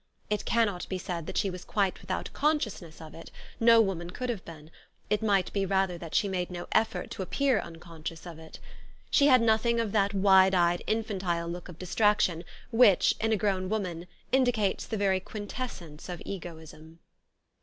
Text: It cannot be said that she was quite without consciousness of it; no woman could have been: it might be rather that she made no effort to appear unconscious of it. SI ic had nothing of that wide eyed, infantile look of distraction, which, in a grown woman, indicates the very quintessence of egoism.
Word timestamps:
It 0.31 0.45
cannot 0.45 0.89
be 0.89 0.97
said 0.97 1.27
that 1.27 1.37
she 1.37 1.51
was 1.51 1.63
quite 1.63 2.01
without 2.01 2.33
consciousness 2.33 2.99
of 3.01 3.13
it; 3.13 3.29
no 3.59 3.79
woman 3.81 4.09
could 4.09 4.29
have 4.29 4.43
been: 4.43 4.71
it 5.11 5.21
might 5.21 5.53
be 5.53 5.63
rather 5.63 5.95
that 5.99 6.15
she 6.15 6.27
made 6.27 6.49
no 6.49 6.65
effort 6.71 7.11
to 7.11 7.21
appear 7.21 7.59
unconscious 7.59 8.25
of 8.25 8.39
it. 8.39 8.57
SI 9.11 9.25
ic 9.25 9.29
had 9.29 9.41
nothing 9.43 9.79
of 9.79 9.91
that 9.91 10.15
wide 10.15 10.55
eyed, 10.55 10.83
infantile 10.87 11.47
look 11.47 11.69
of 11.69 11.77
distraction, 11.77 12.43
which, 12.71 13.13
in 13.21 13.31
a 13.31 13.37
grown 13.37 13.69
woman, 13.69 14.07
indicates 14.31 14.87
the 14.87 14.97
very 14.97 15.19
quintessence 15.19 16.09
of 16.09 16.19
egoism. 16.25 16.97